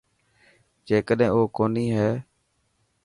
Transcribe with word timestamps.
جيڪڏهن 0.87 1.29
او 1.33 1.41
ڪوني 1.57 1.85
هي. 1.97 2.11